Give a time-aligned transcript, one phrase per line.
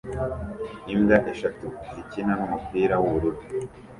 [0.93, 3.39] Imbwa eshatu zikina n'umupira w'ubururu